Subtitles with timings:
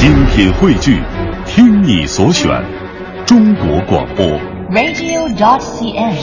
[0.00, 0.98] 精品汇聚，
[1.44, 2.48] 听你所选，
[3.26, 4.24] 中国广播。
[4.70, 6.16] radio.cn。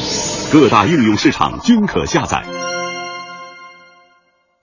[0.52, 2.44] 各大应用市场均可下载。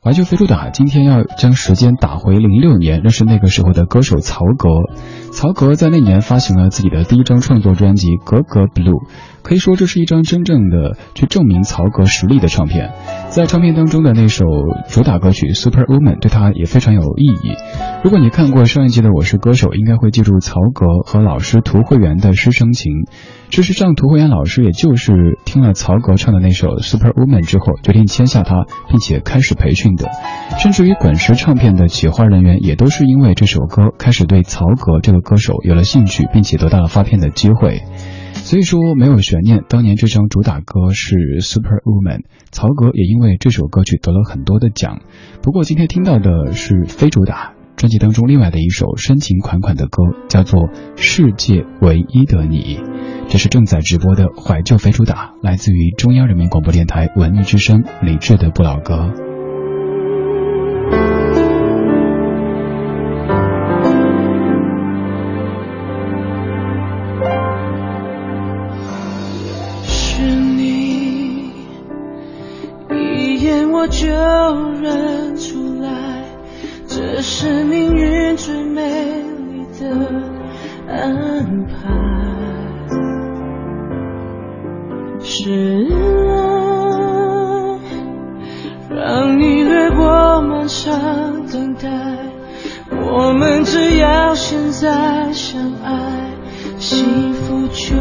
[0.02, 4.68] 怀旧飞猪打今天要将时间打回零六年，认识那个时候的歌手曹格。
[5.30, 9.04] 曹格在那年发行了自己的第一张创作专辑《格格 Blue》，
[9.44, 12.92] 可以说这是一张真正的去证明曹格实力的唱片。
[13.28, 14.46] 在唱片当中的那首
[14.88, 17.52] 主打歌曲《Super Woman》对他也非常有意义。
[18.02, 23.06] 如果你看过上一季的《我是歌手》，应该会记住曹格和老师涂慧源的师生情。
[23.50, 30.08] 事实上，涂慧源老师也就是听了曹格唱的那首《Super Woman》之后，决定签下他，并且开始培训的。
[30.58, 37.82] 甚至于滚石唱片的企划人员也都是因为这首歌开始对曹格这个歌手有了兴趣，并且得到了发片的机会。
[38.44, 42.18] 所以说没有悬念，当年这张主打歌是《Super Woman》，
[42.52, 45.00] 曹格也因为这首歌曲得了很多的奖。
[45.42, 52.76] 不过今天听到的是非主打专辑当中另外的一首深情款款的歌，叫做《世界唯一的你》。
[53.28, 59.23] 这是正在直播的怀旧非主打，来自于中央人民广播电台文艺之声李志的不老歌。
[70.24, 71.50] 是你，
[72.90, 74.06] 一眼我就
[74.80, 76.24] 认出来，
[76.86, 79.90] 这是命运最美丽的
[80.88, 81.74] 安排。
[85.20, 85.92] 是爱，
[88.96, 91.90] 让你掠过漫长等待，
[92.90, 96.30] 我们只要现在相爱，
[96.78, 97.94] 幸福就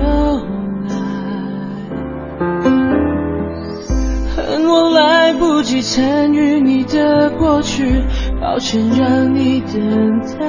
[5.74, 8.04] 来不及参与你的过去，
[8.40, 10.46] 抱歉让你等待。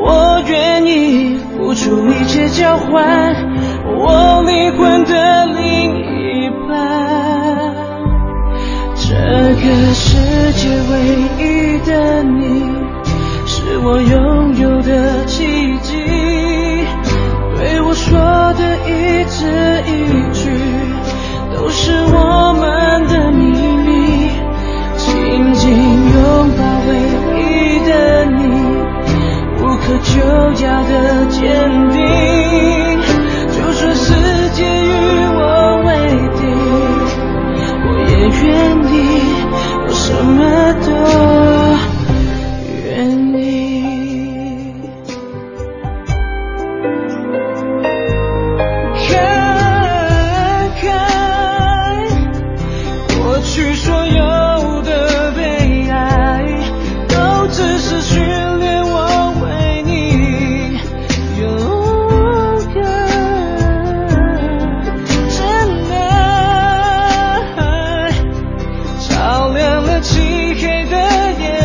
[0.00, 3.34] 我愿意付出一切交换
[3.86, 7.74] 我灵魂的另一半。
[8.94, 9.14] 这
[9.54, 9.64] 个
[9.94, 10.92] 世界唯
[11.38, 12.70] 一的你，
[13.46, 14.67] 是我拥有
[30.18, 32.47] 优雅的坚定。
[70.00, 71.57] 漆黑的夜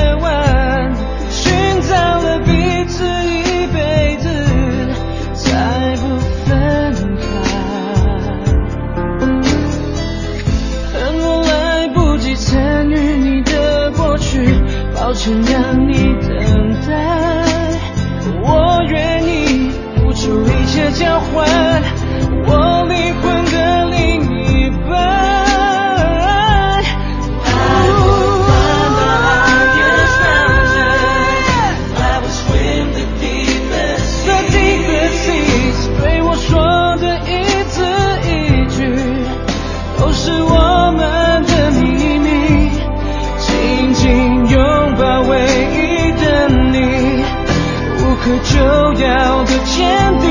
[48.42, 48.58] 就
[49.04, 49.74] 要多坚
[50.20, 50.26] 定，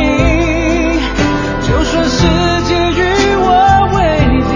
[1.63, 2.19] 就算世
[2.65, 3.01] 界与
[3.37, 3.47] 我
[3.95, 3.99] 为
[4.49, 4.53] 敌，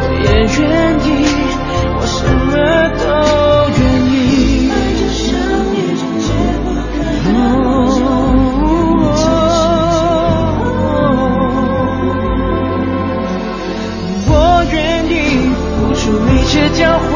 [0.00, 0.26] 我也
[0.58, 0.60] 愿
[1.04, 1.08] 意，
[1.96, 2.52] 我什么
[2.98, 3.02] 都
[3.78, 4.14] 愿意。
[4.70, 5.18] 爱就像
[5.72, 6.26] 一场解
[6.64, 7.28] 不开的，
[14.26, 14.30] 我
[14.72, 14.74] 愿
[15.06, 15.08] 意
[15.76, 17.08] 付出一切交换。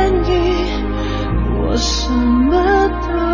[0.00, 0.84] 愿意
[1.58, 3.29] 我什么都